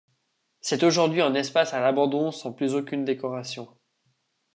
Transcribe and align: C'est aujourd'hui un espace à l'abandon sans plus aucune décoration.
C'est 0.61 0.81
aujourd'hui 0.81 1.21
un 1.21 1.35
espace 1.35 1.75
à 1.75 1.79
l'abandon 1.79 2.31
sans 2.31 2.51
plus 2.53 2.73
aucune 2.73 3.05
décoration. 3.05 3.67